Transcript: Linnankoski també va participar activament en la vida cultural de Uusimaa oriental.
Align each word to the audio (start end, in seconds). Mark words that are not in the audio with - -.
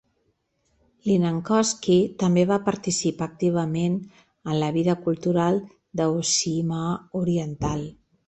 Linnankoski 1.07 1.97
també 2.23 2.45
va 2.51 2.57
participar 2.69 3.27
activament 3.27 3.99
en 4.53 4.57
la 4.63 4.71
vida 4.79 4.97
cultural 5.05 5.61
de 6.01 6.11
Uusimaa 6.15 6.97
oriental. 7.21 7.85